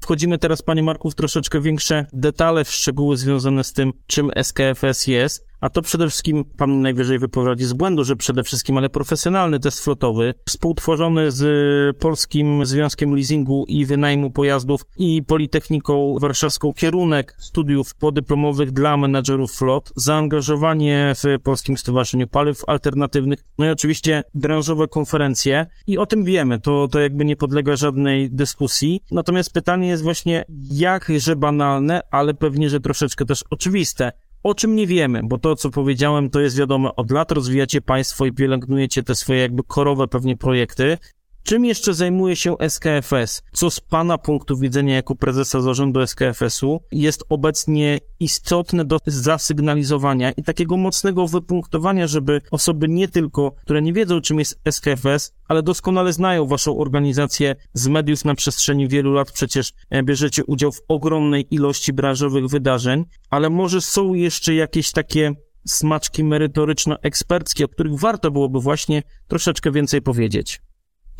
Wchodzimy 0.00 0.38
teraz, 0.38 0.62
Panie 0.62 0.82
Marku, 0.82 1.10
w 1.10 1.14
troszeczkę 1.14 1.60
większe 1.60 2.06
detale, 2.12 2.64
w 2.64 2.70
szczegóły 2.72 3.16
związane 3.16 3.64
z 3.64 3.72
tym, 3.72 3.92
czym 4.06 4.30
SKFS 4.42 5.06
jest. 5.06 5.49
A 5.60 5.70
to 5.70 5.82
przede 5.82 6.08
wszystkim, 6.08 6.44
pan 6.44 6.80
najwyżej 6.80 7.18
wyprowadzi 7.18 7.64
z 7.64 7.72
błędu, 7.72 8.04
że 8.04 8.16
przede 8.16 8.42
wszystkim, 8.42 8.78
ale 8.78 8.88
profesjonalny 8.88 9.60
test 9.60 9.84
flotowy, 9.84 10.34
współtworzony 10.46 11.30
z 11.30 11.96
Polskim 11.96 12.66
Związkiem 12.66 13.14
Leasingu 13.14 13.64
i 13.68 13.86
Wynajmu 13.86 14.30
Pojazdów 14.30 14.80
i 14.98 15.22
Politechniką 15.22 16.16
Warszawską 16.20 16.72
kierunek 16.72 17.36
studiów 17.38 17.94
podyplomowych 17.94 18.72
dla 18.72 18.96
menadżerów 18.96 19.52
flot, 19.52 19.92
zaangażowanie 19.96 21.14
w 21.16 21.42
Polskim 21.42 21.76
Stowarzyszeniu 21.76 22.28
Paliw 22.28 22.62
Alternatywnych, 22.66 23.44
no 23.58 23.66
i 23.66 23.68
oczywiście 23.68 24.24
branżowe 24.34 24.88
konferencje 24.88 25.66
i 25.86 25.98
o 25.98 26.06
tym 26.06 26.24
wiemy, 26.24 26.60
to, 26.60 26.88
to 26.88 27.00
jakby 27.00 27.24
nie 27.24 27.36
podlega 27.36 27.76
żadnej 27.76 28.30
dyskusji. 28.30 29.00
Natomiast 29.10 29.52
pytanie 29.52 29.88
jest 29.88 30.02
właśnie 30.02 30.44
jakże 30.70 31.36
banalne, 31.36 32.00
ale 32.10 32.34
pewnie, 32.34 32.70
że 32.70 32.80
troszeczkę 32.80 33.24
też 33.24 33.44
oczywiste 33.50 34.12
o 34.42 34.54
czym 34.54 34.76
nie 34.76 34.86
wiemy, 34.86 35.20
bo 35.24 35.38
to, 35.38 35.56
co 35.56 35.70
powiedziałem, 35.70 36.30
to 36.30 36.40
jest 36.40 36.58
wiadomo, 36.58 36.94
od 36.94 37.10
lat 37.10 37.32
rozwijacie 37.32 37.80
państwo 37.80 38.26
i 38.26 38.32
pielęgnujecie 38.32 39.02
te 39.02 39.14
swoje 39.14 39.40
jakby 39.40 39.62
korowe 39.62 40.08
pewnie 40.08 40.36
projekty, 40.36 40.98
Czym 41.42 41.64
jeszcze 41.64 41.94
zajmuje 41.94 42.36
się 42.36 42.56
SKFS? 42.68 43.42
Co 43.52 43.70
z 43.70 43.80
Pana 43.80 44.18
punktu 44.18 44.58
widzenia 44.58 44.94
jako 44.94 45.14
prezesa 45.14 45.60
zarządu 45.60 46.06
SKFS-u 46.06 46.80
jest 46.92 47.24
obecnie 47.28 47.98
istotne 48.20 48.84
do 48.84 48.98
zasygnalizowania 49.06 50.32
i 50.32 50.42
takiego 50.42 50.76
mocnego 50.76 51.26
wypunktowania, 51.26 52.06
żeby 52.06 52.40
osoby 52.50 52.88
nie 52.88 53.08
tylko, 53.08 53.52
które 53.52 53.82
nie 53.82 53.92
wiedzą 53.92 54.20
czym 54.20 54.38
jest 54.38 54.60
SKFS, 54.70 55.32
ale 55.48 55.62
doskonale 55.62 56.12
znają 56.12 56.46
Waszą 56.46 56.78
organizację 56.78 57.56
z 57.74 57.88
mediów 57.88 58.24
na 58.24 58.34
przestrzeni 58.34 58.88
wielu 58.88 59.12
lat, 59.12 59.32
przecież 59.32 59.72
e, 59.90 60.02
bierzecie 60.02 60.44
udział 60.44 60.72
w 60.72 60.80
ogromnej 60.88 61.54
ilości 61.54 61.92
branżowych 61.92 62.46
wydarzeń, 62.46 63.04
ale 63.30 63.50
może 63.50 63.80
są 63.80 64.14
jeszcze 64.14 64.54
jakieś 64.54 64.92
takie 64.92 65.32
smaczki 65.66 66.24
merytoryczno-eksperckie, 66.24 67.64
o 67.64 67.68
których 67.68 67.98
warto 67.98 68.30
byłoby 68.30 68.60
właśnie 68.60 69.02
troszeczkę 69.28 69.70
więcej 69.70 70.02
powiedzieć. 70.02 70.60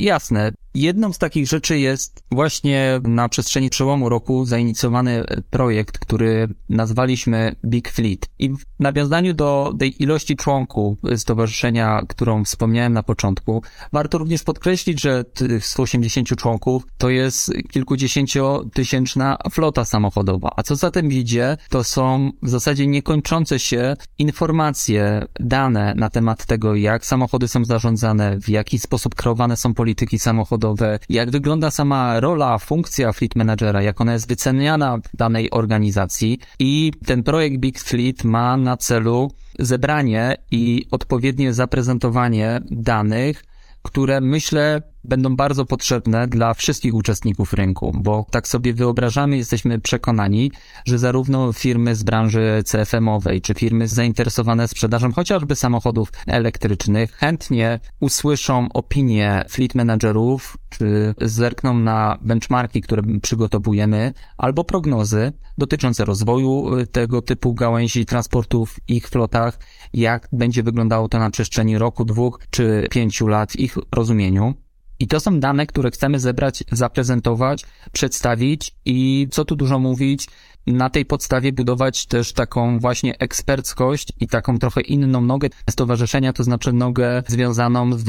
Jasne. 0.00 0.52
Jedną 0.74 1.12
z 1.12 1.18
takich 1.18 1.48
rzeczy 1.48 1.78
jest 1.78 2.22
właśnie 2.30 3.00
na 3.02 3.28
przestrzeni 3.28 3.70
przełomu 3.70 4.08
roku 4.08 4.44
zainicjowany 4.44 5.24
projekt, 5.50 5.98
który 5.98 6.48
nazwaliśmy 6.68 7.56
Big 7.64 7.90
Fleet. 7.90 8.28
I 8.38 8.50
w 8.50 8.58
nawiązaniu 8.78 9.34
do 9.34 9.74
tej 9.78 10.02
ilości 10.02 10.36
członków 10.36 10.98
stowarzyszenia, 11.16 12.02
którą 12.08 12.44
wspomniałem 12.44 12.92
na 12.92 13.02
początku, 13.02 13.62
warto 13.92 14.18
również 14.18 14.42
podkreślić, 14.42 15.00
że 15.00 15.24
tych 15.24 15.66
180 15.66 16.28
członków 16.28 16.82
to 16.98 17.10
jest 17.10 17.52
kilkudziesięciotysięczna 17.70 19.38
flota 19.50 19.84
samochodowa. 19.84 20.50
A 20.56 20.62
co 20.62 20.76
za 20.76 20.90
tym 20.90 21.12
idzie, 21.12 21.56
to 21.68 21.84
są 21.84 22.30
w 22.42 22.48
zasadzie 22.48 22.86
niekończące 22.86 23.58
się 23.58 23.96
informacje, 24.18 25.26
dane 25.40 25.94
na 25.96 26.10
temat 26.10 26.46
tego, 26.46 26.74
jak 26.74 27.06
samochody 27.06 27.48
są 27.48 27.64
zarządzane, 27.64 28.38
w 28.40 28.48
jaki 28.48 28.78
sposób 28.78 29.14
kreowane 29.14 29.56
są 29.56 29.74
polityki 29.74 30.18
samochodowe, 30.18 30.59
zawodowe, 30.60 30.98
jak 31.08 31.30
wygląda 31.30 31.70
sama 31.70 32.20
rola, 32.20 32.58
funkcja 32.58 33.12
fleet 33.12 33.36
managera, 33.36 33.82
jak 33.82 34.00
ona 34.00 34.12
jest 34.12 34.28
wyceniana 34.28 34.98
w 34.98 35.16
danej 35.16 35.50
organizacji? 35.50 36.38
I 36.58 36.92
ten 37.06 37.22
projekt 37.22 37.56
Big 37.56 37.80
Fleet 37.80 38.24
ma 38.24 38.56
na 38.56 38.76
celu 38.76 39.30
zebranie 39.58 40.36
i 40.50 40.86
odpowiednie 40.90 41.52
zaprezentowanie 41.52 42.60
danych, 42.70 43.44
które 43.82 44.20
myślę 44.20 44.82
będą 45.04 45.36
bardzo 45.36 45.64
potrzebne 45.64 46.28
dla 46.28 46.54
wszystkich 46.54 46.94
uczestników 46.94 47.52
rynku, 47.52 47.92
bo 48.02 48.26
tak 48.30 48.48
sobie 48.48 48.74
wyobrażamy, 48.74 49.36
jesteśmy 49.36 49.80
przekonani, 49.80 50.52
że 50.84 50.98
zarówno 50.98 51.52
firmy 51.52 51.96
z 51.96 52.02
branży 52.02 52.62
CFM-owej, 52.64 53.40
czy 53.40 53.54
firmy 53.54 53.88
zainteresowane 53.88 54.68
sprzedażą 54.68 55.12
chociażby 55.12 55.56
samochodów 55.56 56.12
elektrycznych 56.26 57.12
chętnie 57.12 57.80
usłyszą 58.00 58.68
opinie 58.74 59.44
fleet 59.48 59.74
managerów, 59.74 60.56
czy 60.68 61.14
zerkną 61.20 61.74
na 61.78 62.18
benchmarki, 62.20 62.80
które 62.80 63.02
przygotowujemy, 63.22 64.12
albo 64.38 64.64
prognozy 64.64 65.32
dotyczące 65.58 66.04
rozwoju 66.04 66.78
y, 66.78 66.86
tego 66.86 67.22
typu 67.22 67.54
gałęzi 67.54 68.06
transportu 68.06 68.66
w 68.66 68.76
ich 68.88 69.08
flotach, 69.08 69.58
jak 69.92 70.28
będzie 70.32 70.62
wyglądało 70.62 71.08
to 71.08 71.18
na 71.18 71.30
przestrzeni 71.30 71.78
roku, 71.78 72.04
dwóch 72.04 72.40
czy 72.50 72.88
pięciu 72.90 73.26
lat 73.26 73.52
w 73.52 73.56
ich 73.56 73.78
rozumieniu. 73.94 74.54
I 75.00 75.06
to 75.06 75.20
są 75.20 75.40
dane, 75.40 75.66
które 75.66 75.90
chcemy 75.90 76.20
zebrać, 76.20 76.64
zaprezentować, 76.72 77.64
przedstawić 77.92 78.74
i 78.84 79.28
co 79.30 79.44
tu 79.44 79.56
dużo 79.56 79.78
mówić, 79.78 80.28
na 80.66 80.90
tej 80.90 81.04
podstawie 81.04 81.52
budować 81.52 82.06
też 82.06 82.32
taką 82.32 82.78
właśnie 82.78 83.18
eksperckość 83.18 84.12
i 84.20 84.28
taką 84.28 84.58
trochę 84.58 84.80
inną 84.80 85.20
nogę 85.20 85.48
stowarzyszenia, 85.70 86.32
to 86.32 86.44
znaczy 86.44 86.72
nogę 86.72 87.22
związaną 87.26 87.92
z, 87.92 88.04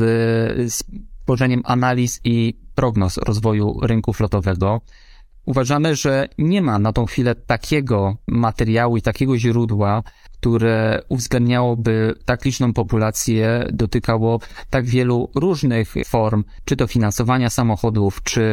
z 0.74 0.84
tworzeniem 1.24 1.62
analiz 1.66 2.20
i 2.24 2.58
prognoz 2.76 3.18
rozwoju 3.18 3.80
rynku 3.82 4.14
flotowego. 4.14 4.82
Uważamy, 5.46 5.96
że 5.96 6.28
nie 6.38 6.62
ma 6.62 6.80
na 6.80 6.94
tą 6.94 7.06
chwilę 7.06 7.36
takiego 7.36 8.18
materiału 8.28 8.98
i 8.98 9.02
takiego 9.02 9.38
źródła, 9.38 10.04
które 10.42 11.02
uwzględniałoby 11.10 12.16
tak 12.26 12.46
liczną 12.46 12.74
populację, 12.74 13.68
dotykało 13.74 14.40
tak 14.70 14.86
wielu 14.86 15.30
różnych 15.36 15.94
form, 16.08 16.44
czy 16.66 16.76
to 16.76 16.88
finansowania 16.88 17.50
samochodów, 17.50 18.24
czy, 18.24 18.44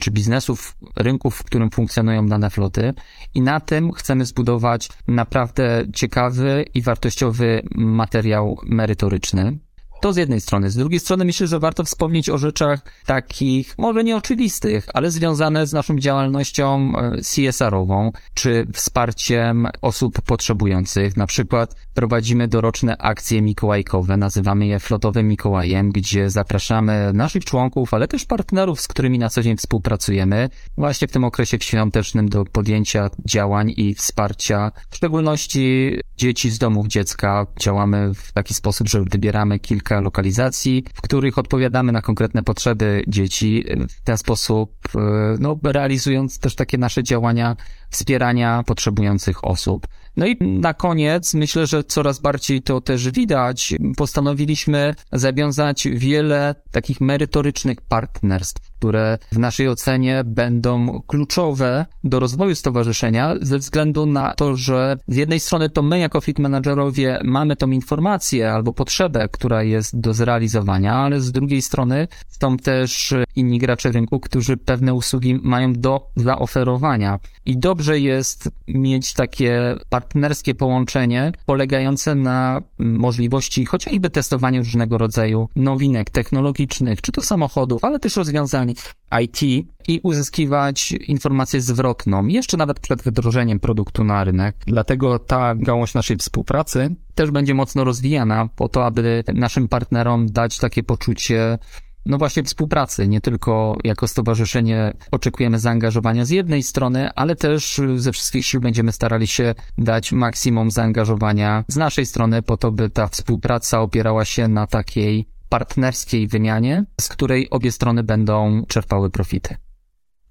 czy 0.00 0.10
biznesów, 0.10 0.76
rynków, 0.96 1.36
w 1.36 1.44
którym 1.44 1.70
funkcjonują 1.70 2.26
dane 2.26 2.50
floty. 2.50 2.94
I 3.34 3.40
na 3.40 3.60
tym 3.60 3.92
chcemy 3.92 4.24
zbudować 4.24 4.88
naprawdę 5.08 5.84
ciekawy 5.94 6.64
i 6.74 6.82
wartościowy 6.82 7.62
materiał 7.74 8.58
merytoryczny. 8.66 9.58
To 10.00 10.12
z 10.12 10.16
jednej 10.16 10.40
strony. 10.40 10.70
Z 10.70 10.76
drugiej 10.76 11.00
strony 11.00 11.24
myślę, 11.24 11.46
że 11.46 11.58
warto 11.58 11.84
wspomnieć 11.84 12.30
o 12.30 12.38
rzeczach 12.38 12.80
takich, 13.06 13.74
może 13.78 14.04
nieoczywistych, 14.04 14.86
ale 14.94 15.10
związane 15.10 15.66
z 15.66 15.72
naszą 15.72 15.98
działalnością 15.98 16.92
e, 16.96 17.16
CSR-ową, 17.16 18.12
czy 18.34 18.66
wsparciem 18.72 19.68
osób 19.82 20.20
potrzebujących. 20.20 21.16
Na 21.16 21.26
przykład 21.26 21.74
prowadzimy 21.94 22.48
doroczne 22.48 22.96
akcje 22.96 23.42
mikołajkowe, 23.42 24.16
nazywamy 24.16 24.66
je 24.66 24.80
Flotowym 24.80 25.28
Mikołajem, 25.28 25.90
gdzie 25.90 26.30
zapraszamy 26.30 27.12
naszych 27.12 27.44
członków, 27.44 27.94
ale 27.94 28.08
też 28.08 28.24
partnerów, 28.24 28.80
z 28.80 28.88
którymi 28.88 29.18
na 29.18 29.28
co 29.28 29.42
dzień 29.42 29.56
współpracujemy, 29.56 30.48
właśnie 30.78 31.08
w 31.08 31.12
tym 31.12 31.24
okresie 31.24 31.58
świątecznym 31.60 32.28
do 32.28 32.44
podjęcia 32.44 33.10
działań 33.24 33.72
i 33.76 33.94
wsparcia, 33.94 34.72
w 34.90 34.96
szczególności 34.96 35.96
dzieci 36.16 36.50
z 36.50 36.58
domów 36.58 36.86
dziecka. 36.86 37.46
Działamy 37.60 38.14
w 38.14 38.32
taki 38.32 38.54
sposób, 38.54 38.88
że 38.88 39.02
wybieramy 39.02 39.58
kilka 39.58 39.85
kilka 39.86 40.00
lokalizacji, 40.00 40.84
w 40.94 41.00
których 41.00 41.38
odpowiadamy 41.38 41.92
na 41.92 42.02
konkretne 42.02 42.42
potrzeby 42.42 43.04
dzieci, 43.08 43.64
w 43.88 44.02
ten 44.02 44.18
sposób 44.18 44.72
e, 44.94 44.98
no, 45.38 45.58
realizując 45.64 46.38
też 46.38 46.54
takie 46.54 46.78
nasze 46.78 47.02
działania 47.02 47.56
wspierania 47.90 48.62
potrzebujących 48.66 49.44
osób. 49.44 49.86
No 50.16 50.26
i 50.26 50.36
na 50.40 50.74
koniec, 50.74 51.34
myślę, 51.34 51.66
że 51.66 51.84
coraz 51.84 52.18
bardziej 52.18 52.62
to 52.62 52.80
też 52.80 53.10
widać, 53.10 53.74
postanowiliśmy 53.96 54.94
zawiązać 55.12 55.88
wiele 55.92 56.54
takich 56.70 57.00
merytorycznych 57.00 57.80
partnerstw, 57.80 58.72
które 58.78 59.18
w 59.32 59.38
naszej 59.38 59.68
ocenie 59.68 60.22
będą 60.24 61.00
kluczowe 61.06 61.86
do 62.04 62.20
rozwoju 62.20 62.54
stowarzyszenia, 62.54 63.34
ze 63.40 63.58
względu 63.58 64.06
na 64.06 64.34
to, 64.34 64.56
że 64.56 64.96
z 65.08 65.16
jednej 65.16 65.40
strony 65.40 65.70
to 65.70 65.82
my 65.82 65.98
jako 65.98 66.20
fit 66.20 66.38
managerowie 66.38 67.20
mamy 67.24 67.56
tą 67.56 67.70
informację 67.70 68.52
albo 68.52 68.72
potrzebę, 68.72 69.28
która 69.28 69.62
jest 69.62 70.00
do 70.00 70.14
zrealizowania, 70.14 70.94
ale 70.94 71.20
z 71.20 71.32
drugiej 71.32 71.62
strony 71.62 72.08
są 72.40 72.56
też 72.56 73.14
inni 73.36 73.58
gracze 73.58 73.92
rynku, 73.92 74.20
którzy 74.20 74.56
pewne 74.56 74.94
usługi 74.94 75.34
mają 75.42 75.72
do 75.72 76.08
zaoferowania. 76.16 77.18
I 77.46 77.58
dobrze 77.58 78.00
jest 78.00 78.50
mieć 78.68 79.14
takie 79.14 79.76
partnerskie 80.06 80.54
połączenie 80.54 81.32
polegające 81.46 82.14
na 82.14 82.62
możliwości 82.78 83.64
chociażby 83.64 84.10
testowania 84.10 84.58
różnego 84.58 84.98
rodzaju 84.98 85.48
nowinek 85.56 86.10
technologicznych, 86.10 87.00
czy 87.00 87.12
to 87.12 87.22
samochodów, 87.22 87.84
ale 87.84 87.98
też 87.98 88.16
rozwiązań 88.16 88.74
IT 89.22 89.42
i 89.88 90.00
uzyskiwać 90.02 90.92
informację 90.92 91.60
zwrotną, 91.60 92.26
jeszcze 92.26 92.56
nawet 92.56 92.80
przed 92.80 93.02
wdrożeniem 93.02 93.60
produktu 93.60 94.04
na 94.04 94.24
rynek. 94.24 94.56
Dlatego 94.66 95.18
ta 95.18 95.54
gałąź 95.54 95.94
naszej 95.94 96.16
współpracy 96.16 96.94
też 97.14 97.30
będzie 97.30 97.54
mocno 97.54 97.84
rozwijana 97.84 98.48
po 98.56 98.68
to, 98.68 98.86
aby 98.86 99.24
naszym 99.34 99.68
partnerom 99.68 100.26
dać 100.26 100.58
takie 100.58 100.82
poczucie 100.82 101.58
no 102.06 102.18
właśnie 102.18 102.42
współpracy, 102.42 103.08
nie 103.08 103.20
tylko 103.20 103.76
jako 103.84 104.08
stowarzyszenie 104.08 104.92
oczekujemy 105.10 105.58
zaangażowania 105.58 106.24
z 106.24 106.30
jednej 106.30 106.62
strony, 106.62 107.10
ale 107.14 107.36
też 107.36 107.80
ze 107.96 108.12
wszystkich 108.12 108.46
sił 108.46 108.60
będziemy 108.60 108.92
starali 108.92 109.26
się 109.26 109.54
dać 109.78 110.12
maksimum 110.12 110.70
zaangażowania 110.70 111.64
z 111.68 111.76
naszej 111.76 112.06
strony 112.06 112.42
po 112.42 112.56
to, 112.56 112.72
by 112.72 112.90
ta 112.90 113.06
współpraca 113.06 113.80
opierała 113.80 114.24
się 114.24 114.48
na 114.48 114.66
takiej 114.66 115.28
partnerskiej 115.48 116.28
wymianie, 116.28 116.84
z 117.00 117.08
której 117.08 117.50
obie 117.50 117.72
strony 117.72 118.02
będą 118.02 118.64
czerpały 118.68 119.10
profity. 119.10 119.56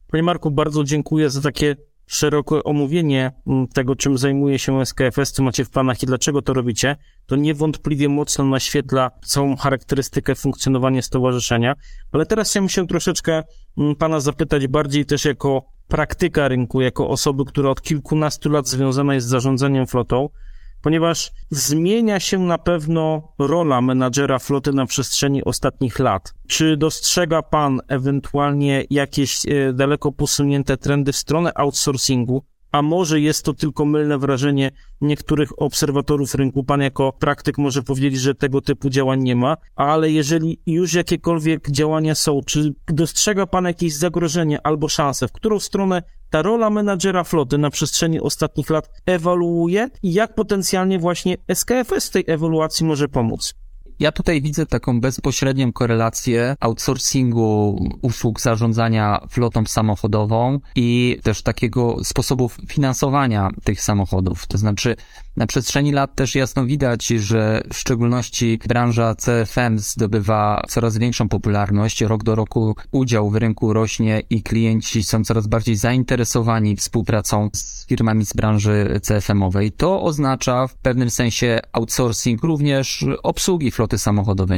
Panie 0.08 0.24
Marku, 0.24 0.52
bardzo 0.52 0.84
dziękuję 0.84 1.30
za 1.30 1.42
takie 1.42 1.76
szerokie 2.08 2.64
omówienie 2.64 3.32
mm, 3.48 3.68
tego, 3.68 3.96
czym 3.96 4.18
zajmuje 4.18 4.60
się 4.60 4.86
SKFS, 4.86 5.32
co 5.32 5.44
macie 5.44 5.66
w 5.66 5.70
planach 5.70 6.04
i 6.04 6.06
dlaczego 6.06 6.42
to 6.42 6.54
robicie, 6.54 6.96
to 7.26 7.36
niewątpliwie 7.36 8.10
mocno 8.10 8.46
naświetla 8.46 9.12
całą 9.26 9.56
charakterystykę 9.56 10.36
funkcjonowania 10.36 11.02
stowarzyszenia. 11.02 11.76
Ale 12.12 12.26
teraz 12.26 12.50
chciałbym 12.50 12.70
się 12.70 12.88
troszeczkę 12.88 13.44
mm, 13.78 13.96
pana 13.96 14.20
zapytać 14.20 14.68
bardziej 14.68 15.06
też 15.06 15.26
jako 15.26 15.66
praktyka 15.88 16.48
rynku, 16.48 16.82
jako 16.82 17.10
osoby, 17.10 17.46
która 17.46 17.70
od 17.70 17.82
kilkunastu 17.82 18.50
lat 18.50 18.68
związana 18.68 19.14
jest 19.14 19.28
z 19.28 19.30
zarządzaniem 19.30 19.88
flotą 19.88 20.30
ponieważ 20.86 21.32
zmienia 21.50 22.20
się 22.20 22.40
na 22.40 22.58
pewno 22.58 23.34
rola 23.40 23.82
menadżera 23.82 24.40
floty 24.40 24.74
na 24.74 24.86
przestrzeni 24.86 25.44
ostatnich 25.44 26.00
lat. 26.00 26.34
Czy 26.48 26.78
dostrzega 26.78 27.42
Pan 27.42 27.80
ewentualnie 27.88 28.84
jakieś 28.90 29.46
e, 29.46 29.74
daleko 29.74 30.12
posunięte 30.12 30.78
trendy 30.78 31.12
w 31.12 31.16
stronę 31.16 31.52
outsourcingu? 31.56 32.44
A 32.76 32.82
może 32.82 33.20
jest 33.22 33.46
to 33.46 33.54
tylko 33.54 33.86
mylne 33.86 34.18
wrażenie 34.18 34.72
niektórych 35.02 35.62
obserwatorów 35.62 36.36
rynku. 36.36 36.64
Pan 36.64 36.82
jako 36.82 37.14
praktyk 37.20 37.58
może 37.58 37.84
powiedzieć, 37.84 38.20
że 38.20 38.36
tego 38.36 38.62
typu 38.62 38.90
działań 38.90 39.24
nie 39.24 39.36
ma, 39.36 39.58
ale 39.76 40.12
jeżeli 40.12 40.62
już 40.66 40.94
jakiekolwiek 40.94 41.72
działania 41.72 42.16
są, 42.16 42.42
czy 42.46 42.74
dostrzega 42.88 43.46
Pan 43.46 43.66
jakieś 43.66 43.94
zagrożenie 43.94 44.68
albo 44.68 44.90
szanse, 44.90 45.28
w 45.28 45.32
którą 45.32 45.60
stronę 45.60 46.04
ta 46.30 46.42
rola 46.42 46.70
menadżera 46.70 47.24
floty 47.24 47.58
na 47.58 47.70
przestrzeni 47.70 48.20
ostatnich 48.20 48.70
lat 48.70 48.90
ewoluuje 49.06 49.90
i 50.04 50.14
jak 50.14 50.36
potencjalnie 50.36 51.00
właśnie 51.00 51.38
SKFS 51.54 52.10
tej 52.10 52.24
ewoluacji 52.28 52.86
może 52.86 53.08
pomóc? 53.08 53.54
Ja 54.00 54.12
tutaj 54.12 54.42
widzę 54.42 54.66
taką 54.66 55.02
bezpośrednią 55.02 55.74
korelację 55.74 56.56
outsourcingu 56.60 57.80
usług 58.02 58.42
zarządzania 58.42 59.22
flotą 59.30 59.66
samochodową 59.66 60.60
i 60.76 61.20
też 61.24 61.42
takiego 61.42 62.04
sposobu 62.04 62.50
finansowania 62.68 63.50
tych 63.64 63.82
samochodów. 63.82 64.48
To 64.48 64.58
znaczy, 64.58 64.96
na 65.38 65.48
przestrzeni 65.48 65.92
lat 65.92 66.16
też 66.16 66.36
jasno 66.36 66.66
widać, 66.66 67.08
że 67.08 67.62
w 67.74 67.78
szczególności 67.78 68.60
branża 68.68 69.16
CFM 69.16 69.80
zdobywa 69.80 70.62
coraz 70.70 70.98
większą 70.98 71.30
popularność. 71.30 72.02
Rok 72.02 72.24
do 72.24 72.36
roku 72.36 72.76
udział 72.92 73.30
w 73.30 73.36
rynku 73.36 73.74
rośnie 73.74 74.22
i 74.30 74.44
klienci 74.44 75.04
są 75.04 75.24
coraz 75.24 75.48
bardziej 75.48 75.76
zainteresowani 75.76 76.76
współpracą 76.76 77.50
z 77.54 77.86
firmami 77.88 78.26
z 78.26 78.34
branży 78.34 79.00
CFM-owej. 79.02 79.72
To 79.72 80.02
oznacza 80.02 80.68
w 80.68 80.76
pewnym 80.76 81.10
sensie 81.10 81.60
outsourcing 81.74 82.44
również 82.44 83.06
obsługi 83.24 83.72
floty 83.72 83.85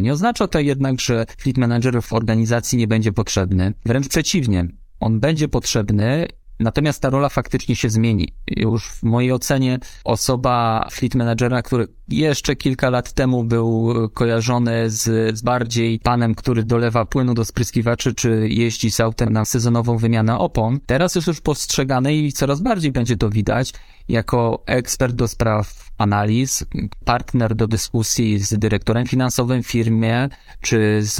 Nie 0.01 0.13
oznacza 0.13 0.48
to 0.48 0.60
jednak, 0.60 1.01
że 1.01 1.25
fleet 1.38 1.57
manager 1.57 2.01
w 2.01 2.13
organizacji 2.13 2.77
nie 2.77 2.88
będzie 2.88 3.13
potrzebny. 3.13 3.74
Wręcz 3.86 4.07
przeciwnie. 4.07 4.67
On 5.00 5.19
będzie 5.19 5.48
potrzebny 5.48 6.27
Natomiast 6.60 7.01
ta 7.01 7.10
rola 7.10 7.29
faktycznie 7.29 7.75
się 7.75 7.89
zmieni. 7.89 8.34
Już 8.48 8.89
w 8.89 9.03
mojej 9.03 9.31
ocenie 9.31 9.79
osoba 10.03 10.88
fleet 10.91 11.15
managera, 11.15 11.62
który 11.62 11.88
jeszcze 12.09 12.55
kilka 12.55 12.89
lat 12.89 13.13
temu 13.13 13.43
był 13.43 13.93
kojarzony 14.13 14.89
z, 14.89 15.37
z 15.37 15.41
bardziej 15.41 15.99
panem, 15.99 16.35
który 16.35 16.63
dolewa 16.63 17.05
płynu 17.05 17.33
do 17.33 17.45
spryskiwaczy, 17.45 18.13
czy 18.13 18.47
jeździ 18.49 18.91
z 18.91 18.99
autem 18.99 19.33
na 19.33 19.45
sezonową 19.45 19.97
wymianę 19.97 20.37
opon. 20.37 20.79
Teraz 20.85 21.15
jest 21.15 21.27
już 21.27 21.41
postrzegany 21.41 22.15
i 22.15 22.31
coraz 22.31 22.61
bardziej 22.61 22.91
będzie 22.91 23.17
to 23.17 23.29
widać 23.29 23.73
jako 24.09 24.63
ekspert 24.65 25.15
do 25.15 25.27
spraw 25.27 25.87
analiz, 25.97 26.65
partner 27.05 27.55
do 27.55 27.67
dyskusji 27.67 28.39
z 28.39 28.59
dyrektorem 28.59 29.07
finansowym 29.07 29.63
firmie, 29.63 30.29
czy 30.61 30.99
z, 31.01 31.15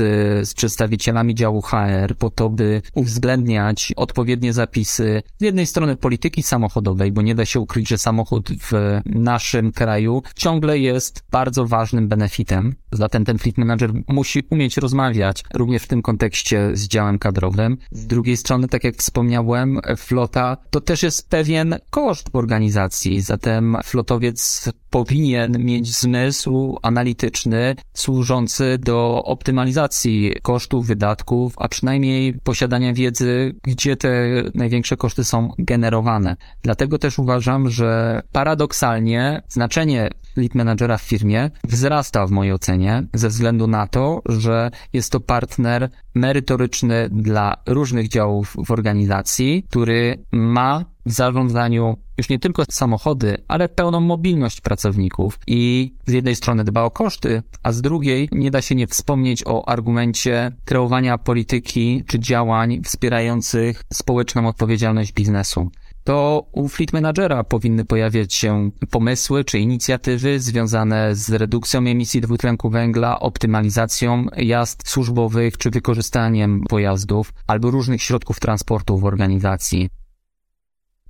z 0.50 0.54
przedstawicielami 0.54 1.36
działu 1.36 1.62
HR, 1.62 2.16
po 2.18 2.30
to, 2.30 2.50
by 2.50 2.82
uwzględniać 2.94 3.94
odpowiednie 3.96 4.54
zapisy 4.54 5.24
z 5.38 5.44
jednej 5.44 5.66
strony 5.66 5.96
polityki 5.96 6.44
samochodowej, 6.44 7.12
bo 7.12 7.22
nie 7.22 7.36
da 7.36 7.46
się 7.46 7.60
ukryć, 7.60 7.90
że 7.90 7.98
samochód 7.98 8.50
w 8.50 9.02
naszym 9.06 9.72
kraju 9.72 10.24
ciągle 10.36 10.77
jest 10.80 11.24
bardzo 11.32 11.66
ważnym 11.66 12.08
benefitem. 12.08 12.76
Zatem 12.92 13.26
ten 13.26 13.38
fleet 13.38 13.58
manager 13.58 13.92
musi 14.08 14.44
umieć 14.50 14.78
rozmawiać 14.78 15.44
również 15.54 15.84
w 15.84 15.88
tym 15.88 16.02
kontekście 16.02 16.70
z 16.74 16.88
działem 16.88 17.20
kadrowym. 17.20 17.78
Z 17.92 18.08
drugiej 18.08 18.38
strony, 18.38 18.68
tak 18.68 18.84
jak 18.84 18.96
wspomniałem, 18.96 19.80
flota 19.98 20.58
to 20.70 20.82
też 20.82 21.04
jest 21.04 21.30
pewien 21.30 21.76
koszt 21.90 22.30
organizacji. 22.34 23.22
Zatem 23.22 23.78
flotowiec 23.84 24.72
powinien 24.90 25.66
mieć 25.66 25.96
zmysł 25.96 26.78
analityczny 26.82 27.76
służący 27.94 28.78
do 28.78 29.24
optymalizacji 29.24 30.34
kosztów, 30.42 30.88
wydatków, 30.88 31.54
a 31.58 31.68
przynajmniej 31.68 32.34
posiadania 32.34 32.94
wiedzy, 32.94 33.56
gdzie 33.64 33.96
te 33.96 34.12
największe 34.56 34.98
koszty 34.98 35.24
są 35.24 35.52
generowane. 35.60 36.36
Dlatego 36.62 37.00
też 37.00 37.20
uważam, 37.20 37.70
że 37.70 38.22
paradoksalnie 38.32 39.42
znaczenie 39.50 40.10
lead 40.38 40.56
managera 40.56 40.98
w 40.98 41.02
firmie 41.02 41.52
wzrasta 41.64 42.28
w 42.28 42.32
mojej 42.32 42.54
ocenie 42.54 43.04
ze 43.14 43.30
względu 43.30 43.68
na 43.68 43.88
to, 43.88 44.22
że 44.26 44.72
jest 44.94 45.12
to 45.12 45.20
partner 45.20 45.90
merytoryczny 46.16 47.10
dla 47.12 47.56
różnych 47.66 48.08
działów 48.08 48.56
w 48.66 48.72
organizacji, 48.72 49.64
który 49.70 50.24
ma 50.32 50.86
w 51.06 51.12
zarządzaniu 51.12 51.98
już 52.18 52.30
nie 52.30 52.40
tylko 52.40 52.64
samochody, 52.70 53.38
ale 53.48 53.70
pełną 53.70 54.00
mobilność 54.00 54.62
pracowników 54.62 55.40
i 55.48 55.94
z 56.06 56.12
jednej 56.12 56.36
strony 56.36 56.64
dba 56.64 56.84
o 56.84 56.92
koszty, 56.92 57.44
a 57.64 57.72
z 57.72 57.82
drugiej 57.82 58.30
nie 58.32 58.52
da 58.52 58.62
się 58.62 58.76
nie 58.76 58.88
wspomnieć 58.88 59.44
o 59.46 59.70
argumencie 59.70 60.52
kreowania 60.66 61.18
polityki 61.18 62.04
czy 62.08 62.20
działań 62.20 62.82
wspierających 62.84 63.84
społeczną 63.94 64.48
odpowiedzialność 64.48 65.14
biznesu 65.14 65.72
to 66.08 66.48
u 66.52 66.68
fleet 66.68 66.94
managera 66.94 67.44
powinny 67.44 67.86
pojawiać 67.86 68.34
się 68.34 68.72
pomysły 68.92 69.44
czy 69.44 69.60
inicjatywy 69.60 70.40
związane 70.40 71.16
z 71.16 71.30
redukcją 71.30 71.80
emisji 71.80 72.22
dwutlenku 72.22 72.70
węgla, 72.70 73.20
optymalizacją 73.20 74.26
jazd 74.38 74.90
służbowych 74.90 75.58
czy 75.58 75.70
wykorzystaniem 75.70 76.64
pojazdów 76.70 77.34
albo 77.48 77.72
różnych 77.72 78.02
środków 78.02 78.40
transportu 78.40 78.98
w 78.98 79.06
organizacji. 79.06 79.90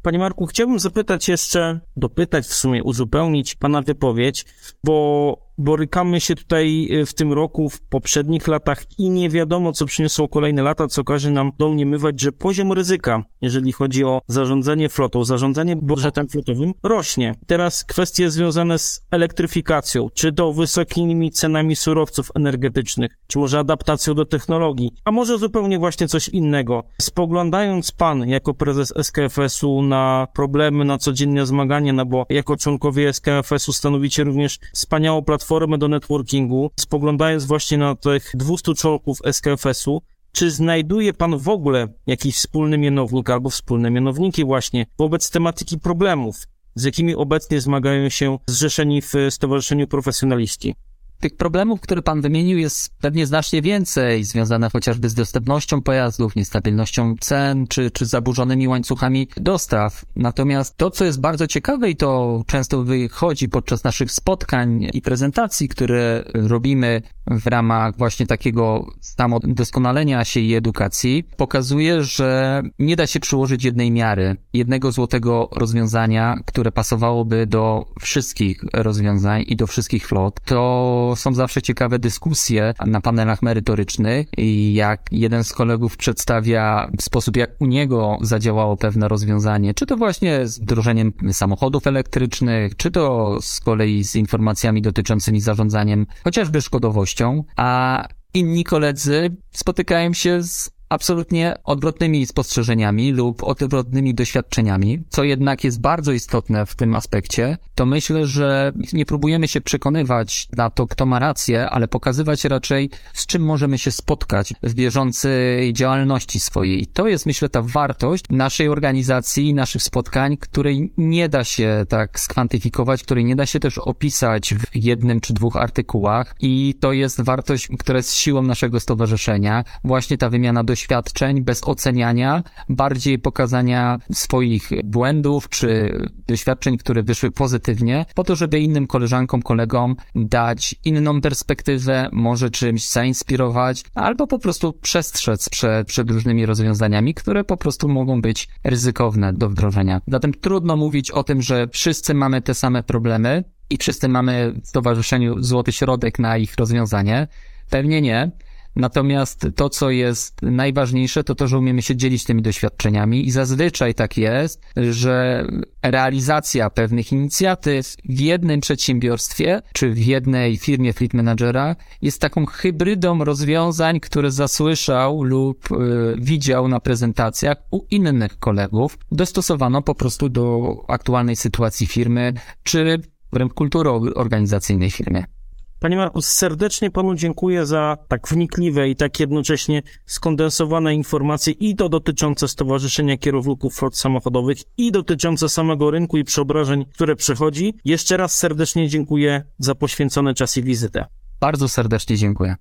Panie 0.02 0.20
Marku, 0.20 0.46
chciałbym 0.46 0.80
zapytać 0.80 1.30
jeszcze, 1.30 1.80
dopytać 1.98 2.46
w 2.46 2.54
sumie, 2.54 2.84
uzupełnić 2.84 3.56
Pana 3.56 3.82
wypowiedź, 3.82 4.46
bo 4.84 5.47
borykamy 5.58 6.22
się 6.22 6.36
tutaj 6.36 6.88
y, 6.92 7.06
w 7.06 7.14
tym 7.14 7.34
roku, 7.34 7.70
w 7.70 7.82
poprzednich 7.82 8.48
latach 8.48 8.84
i 8.98 9.10
nie 9.10 9.30
wiadomo, 9.30 9.74
co 9.74 9.86
przyniosło 9.86 10.28
kolejne 10.28 10.64
lata, 10.64 10.88
co 10.88 11.04
każe 11.04 11.32
nam 11.32 11.52
domniemywać, 11.60 12.22
że 12.22 12.32
poziom 12.32 12.72
ryzyka, 12.72 13.24
jeżeli 13.42 13.72
chodzi 13.72 14.04
o 14.04 14.22
zarządzanie 14.28 14.90
flotą, 14.90 15.24
zarządzanie 15.24 15.76
budżetem 15.76 16.28
flotowym, 16.28 16.74
rośnie. 16.84 17.36
Teraz 17.48 17.84
kwestie 17.84 18.32
związane 18.32 18.80
z 18.80 19.06
elektryfikacją, 19.12 20.10
czy 20.14 20.34
to 20.34 20.54
wysokimi 20.54 21.32
cenami 21.32 21.76
surowców 21.76 22.32
energetycznych, 22.36 23.12
czy 23.28 23.40
może 23.40 23.60
adaptacją 23.60 24.14
do 24.14 24.26
technologii, 24.26 24.92
a 25.06 25.12
może 25.12 25.38
zupełnie 25.38 25.80
właśnie 25.80 26.08
coś 26.08 26.30
innego. 26.30 26.84
Spoglądając 27.02 27.92
Pan 27.92 28.28
jako 28.28 28.54
prezes 28.54 28.94
SKFS-u 29.04 29.82
na 29.82 30.28
problemy, 30.34 30.86
na 30.86 30.98
codzienne 30.98 31.46
zmagania, 31.46 31.94
no 31.94 32.06
bo 32.06 32.26
jako 32.30 32.58
członkowie 32.58 33.14
SKFS-u 33.14 33.74
stanowicie 33.74 34.24
również 34.24 34.60
wspaniałą 34.74 35.22
platformę 35.22 35.47
platformę 35.48 35.78
do 35.78 35.88
networkingu, 35.88 36.72
spoglądając 36.80 37.46
właśnie 37.46 37.78
na 37.78 37.96
tych 37.96 38.32
200 38.34 38.74
członków 38.74 39.20
SKFS-u, 39.32 40.02
czy 40.32 40.52
znajduje 40.52 41.14
Pan 41.14 41.38
w 41.38 41.50
ogóle 41.50 41.88
jakiś 42.08 42.36
wspólny 42.36 42.78
mianownik 42.78 43.30
albo 43.30 43.50
wspólne 43.50 43.92
mianowniki 43.92 44.46
właśnie 44.46 44.86
wobec 44.98 45.30
tematyki 45.30 45.80
problemów, 45.80 46.36
z 46.76 46.84
jakimi 46.84 47.16
obecnie 47.16 47.62
zmagają 47.62 48.10
się 48.10 48.38
zrzeszeni 48.48 49.02
w 49.02 49.14
Stowarzyszeniu 49.30 49.88
Profesjonaliści? 49.88 50.76
Tych 51.20 51.38
problemów, 51.38 51.82
które 51.82 52.02
pan 52.02 52.22
wymienił, 52.22 52.58
jest 52.58 52.98
pewnie 53.02 53.28
znacznie 53.28 53.62
więcej, 53.62 54.24
związane 54.24 54.70
chociażby 54.70 55.10
z 55.10 55.14
dostępnością 55.14 55.82
pojazdów, 55.82 56.36
niestabilnością 56.36 57.16
cen, 57.20 57.68
czy, 57.68 57.92
czy 57.92 58.06
zaburzonymi 58.06 58.68
łańcuchami 58.68 59.28
dostaw. 59.38 60.06
Natomiast 60.16 60.78
to, 60.78 60.92
co 60.92 61.06
jest 61.06 61.22
bardzo 61.22 61.48
ciekawe 61.48 61.90
i 61.90 61.96
to 61.96 62.42
często 62.48 62.84
wychodzi 62.84 63.50
podczas 63.50 63.84
naszych 63.84 64.12
spotkań 64.12 64.90
i 64.94 65.02
prezentacji, 65.02 65.70
które 65.70 66.24
robimy 66.34 67.02
w 67.32 67.48
ramach 67.48 67.98
właśnie 67.98 68.28
takiego 68.28 68.88
samodoskonalenia 69.02 70.26
się 70.26 70.40
i 70.40 70.56
edukacji, 70.56 71.24
pokazuje, 71.38 72.04
że 72.04 72.62
nie 72.80 72.96
da 72.96 73.08
się 73.08 73.20
przyłożyć 73.20 73.64
jednej 73.64 73.92
miary, 73.92 74.36
jednego 74.54 74.92
złotego 74.92 75.50
rozwiązania, 75.56 76.36
które 76.46 76.72
pasowałoby 76.72 77.48
do 77.48 77.86
wszystkich 78.02 78.64
rozwiązań 78.74 79.44
i 79.48 79.56
do 79.56 79.68
wszystkich 79.68 80.08
flot. 80.08 80.40
To 80.46 81.07
są 81.16 81.34
zawsze 81.34 81.62
ciekawe 81.62 82.00
dyskusje 82.00 82.74
na 82.86 83.02
panelach 83.02 83.42
merytorycznych 83.42 84.28
i 84.38 84.74
jak 84.74 85.02
jeden 85.12 85.44
z 85.44 85.54
kolegów 85.54 85.98
przedstawia 85.98 86.92
sposób, 87.02 87.38
jak 87.38 87.50
u 87.60 87.66
niego 87.66 88.18
zadziałało 88.22 88.78
pewne 88.78 89.08
rozwiązanie, 89.08 89.74
czy 89.74 89.86
to 89.86 89.98
właśnie 89.98 90.48
z 90.48 90.60
wdrożeniem 90.60 91.14
samochodów 91.32 91.88
elektrycznych, 91.88 92.76
czy 92.76 92.92
to 92.92 93.38
z 93.42 93.60
kolei 93.60 94.04
z 94.04 94.16
informacjami 94.16 94.82
dotyczącymi 94.82 95.42
zarządzaniem 95.42 96.06
chociażby 96.24 96.62
szkodowością, 96.62 97.44
a 97.56 98.04
inni 98.34 98.64
koledzy 98.64 99.36
spotykają 99.52 100.14
się 100.14 100.44
z 100.44 100.77
absolutnie 100.90 101.56
odwrotnymi 101.64 102.26
spostrzeżeniami 102.26 103.12
lub 103.12 103.44
odwrotnymi 103.44 104.14
doświadczeniami, 104.14 105.04
co 105.10 105.24
jednak 105.24 105.64
jest 105.64 105.82
bardzo 105.82 106.12
istotne 106.12 106.66
w 106.66 106.76
tym 106.76 106.96
aspekcie, 106.96 107.58
to 107.76 107.86
myślę, 107.86 108.26
że 108.26 108.72
nie 108.94 109.06
próbujemy 109.06 109.48
się 109.48 109.62
przekonywać 109.62 110.48
na 110.58 110.70
to, 110.70 110.88
kto 110.88 111.06
ma 111.06 111.20
rację, 111.20 111.70
ale 111.70 111.88
pokazywać 111.88 112.46
raczej, 112.46 112.90
z 113.14 113.26
czym 113.26 113.46
możemy 113.46 113.78
się 113.78 113.92
spotkać 113.92 114.54
w 114.64 114.74
bieżącej 114.74 115.74
działalności 115.74 116.40
swojej. 116.40 116.88
To 116.88 117.08
jest, 117.08 117.26
myślę, 117.26 117.50
ta 117.50 117.62
wartość 117.62 118.24
naszej 118.30 118.70
organizacji, 118.70 119.54
naszych 119.54 119.84
spotkań, 119.84 120.38
której 120.38 120.94
nie 120.98 121.30
da 121.30 121.44
się 121.44 121.86
tak 121.90 122.20
skwantyfikować, 122.20 123.04
której 123.04 123.26
nie 123.26 123.36
da 123.36 123.46
się 123.46 123.60
też 123.60 123.78
opisać 123.78 124.54
w 124.54 124.76
jednym 124.76 125.20
czy 125.20 125.34
dwóch 125.34 125.56
artykułach 125.56 126.36
i 126.40 126.76
to 126.80 126.94
jest 126.94 127.22
wartość, 127.22 127.68
która 127.80 127.98
jest 127.98 128.14
siłą 128.14 128.42
naszego 128.42 128.80
stowarzyszenia. 128.80 129.64
Właśnie 129.84 130.18
ta 130.18 130.30
wymiana 130.30 130.64
doświadczeń 130.64 130.77
doświadczeń, 130.78 131.42
bez 131.42 131.64
oceniania, 131.64 132.44
bardziej 132.70 133.20
pokazania 133.20 133.98
swoich 134.14 134.70
błędów 134.84 135.50
czy 135.50 136.00
doświadczeń, 136.28 136.78
które 136.78 137.04
wyszły 137.04 137.32
pozytywnie, 137.32 138.06
po 138.16 138.24
to, 138.24 138.36
żeby 138.36 138.60
innym 138.60 138.88
koleżankom, 138.88 139.42
kolegom 139.42 139.96
dać 140.16 140.76
inną 140.86 141.22
perspektywę, 141.22 142.10
może 142.12 142.50
czymś 142.50 142.90
zainspirować, 142.90 143.84
albo 143.96 144.28
po 144.28 144.40
prostu 144.40 144.74
przestrzec 144.74 145.50
przed, 145.50 145.88
przed 145.88 146.12
różnymi 146.12 146.46
rozwiązaniami, 146.46 147.14
które 147.14 147.44
po 147.44 147.58
prostu 147.58 147.90
mogą 147.90 148.22
być 148.22 148.48
ryzykowne 148.64 149.34
do 149.34 149.50
wdrożenia. 149.50 150.02
Zatem 150.08 150.34
trudno 150.34 150.76
mówić 150.76 151.12
o 151.12 151.24
tym, 151.24 151.42
że 151.42 151.68
wszyscy 151.68 152.14
mamy 152.14 152.42
te 152.42 152.54
same 152.54 152.84
problemy 152.84 153.44
i 153.70 153.78
wszyscy 153.78 154.10
mamy 154.10 154.54
w 154.64 154.68
stowarzyszeniu 154.68 155.44
złoty 155.44 155.72
środek 155.72 156.20
na 156.20 156.38
ich 156.38 156.56
rozwiązanie. 156.56 157.28
Pewnie 157.70 158.02
nie. 158.02 158.32
Natomiast 158.78 159.48
to, 159.56 159.70
co 159.70 159.90
jest 159.90 160.42
najważniejsze, 160.42 161.24
to 161.24 161.36
to, 161.36 161.48
że 161.48 161.58
umiemy 161.58 161.82
się 161.82 161.96
dzielić 161.96 162.24
tymi 162.24 162.42
doświadczeniami 162.42 163.28
i 163.28 163.32
zazwyczaj 163.32 163.94
tak 163.94 164.18
jest, 164.18 164.62
że 164.92 165.48
realizacja 165.84 166.70
pewnych 166.70 167.12
inicjatyw 167.12 167.96
w 168.10 168.20
jednym 168.20 168.62
przedsiębiorstwie 168.62 169.62
czy 169.74 169.90
w 169.90 170.06
jednej 170.06 170.58
firmie 170.58 170.94
fleet 170.94 171.14
managera 171.14 171.76
jest 172.02 172.22
taką 172.22 172.46
hybrydą 172.46 173.24
rozwiązań, 173.24 174.00
które 174.00 174.32
zasłyszał 174.32 175.24
lub 175.24 175.72
y, 175.72 176.16
widział 176.18 176.68
na 176.68 176.80
prezentacjach 176.80 177.58
u 177.72 177.86
innych 177.92 178.40
kolegów. 178.40 178.98
Dostosowano 179.12 179.82
po 179.82 179.96
prostu 179.96 180.30
do 180.30 180.76
aktualnej 180.88 181.36
sytuacji 181.36 181.88
firmy 181.88 182.34
czy 182.64 183.02
wręcz 183.34 183.54
kultury 183.54 183.90
organizacyjnej 184.16 184.92
firmy. 184.92 185.37
Panie 185.80 185.98
Marku, 185.98 186.22
serdecznie 186.22 186.92
Panu 186.92 187.16
dziękuję 187.16 187.66
za 187.66 187.98
tak 188.08 188.28
wnikliwe 188.28 188.90
i 188.90 188.96
tak 188.96 189.20
jednocześnie 189.20 189.82
skondensowane 190.06 190.96
informacje 190.96 191.54
i 191.54 191.76
to 191.76 191.90
dotyczące 191.90 192.48
Stowarzyszenia 192.48 193.18
Kierowników 193.18 193.76
Flot 193.76 193.98
Samochodowych 193.98 194.58
i 194.78 194.92
dotyczące 194.92 195.50
samego 195.50 195.92
rynku 195.92 196.18
i 196.18 196.24
przeobrażeń, 196.24 196.86
które 196.86 197.16
przechodzi. 197.16 197.74
Jeszcze 197.86 198.18
raz 198.18 198.38
serdecznie 198.38 198.90
dziękuję 198.90 199.44
za 199.60 199.76
poświęcony 199.76 200.34
czas 200.34 200.58
i 200.58 200.64
wizytę. 200.64 201.06
Bardzo 201.40 201.70
serdecznie 201.70 202.18
dziękuję. 202.18 202.56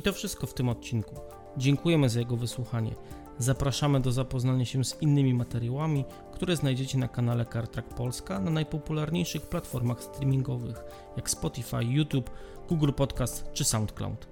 I 0.00 0.02
to 0.02 0.12
wszystko 0.12 0.46
w 0.46 0.54
tym 0.54 0.68
odcinku. 0.68 1.14
Dziękujemy 1.56 2.08
za 2.08 2.18
jego 2.18 2.36
wysłuchanie. 2.36 2.94
Zapraszamy 3.38 4.00
do 4.00 4.12
zapoznania 4.12 4.64
się 4.64 4.84
z 4.84 5.02
innymi 5.02 5.34
materiałami, 5.34 6.04
które 6.32 6.56
znajdziecie 6.56 6.98
na 6.98 7.08
kanale 7.08 7.46
CarTrack 7.46 7.94
Polska 7.94 8.40
na 8.40 8.50
najpopularniejszych 8.50 9.42
platformach 9.42 10.02
streamingowych 10.02 10.84
jak 11.16 11.30
Spotify, 11.30 11.84
YouTube, 11.84 12.30
Google 12.68 12.92
Podcast 12.92 13.44
czy 13.52 13.64
SoundCloud. 13.64 14.28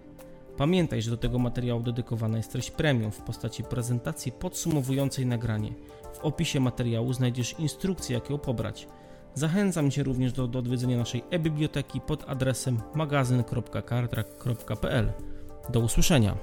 Pamiętaj, 0.56 1.02
że 1.02 1.10
do 1.10 1.16
tego 1.16 1.38
materiału 1.38 1.82
dedykowana 1.82 2.36
jest 2.36 2.52
treść 2.52 2.70
premium 2.70 3.12
w 3.12 3.22
postaci 3.22 3.64
prezentacji 3.64 4.32
podsumowującej 4.32 5.26
nagranie. 5.26 5.74
W 6.14 6.18
opisie 6.18 6.60
materiału 6.60 7.12
znajdziesz 7.12 7.54
instrukcję, 7.58 8.14
jak 8.14 8.30
ją 8.30 8.38
pobrać. 8.38 8.88
Zachęcam 9.34 9.90
Cię 9.90 10.02
również 10.02 10.32
do, 10.32 10.48
do 10.48 10.58
odwiedzenia 10.58 10.98
naszej 10.98 11.24
e-biblioteki 11.30 12.00
pod 12.00 12.30
adresem 12.30 12.80
magazyn.cartrack.pl. 12.94 15.12
Do 15.68 15.80
usłyszenia. 15.80 16.36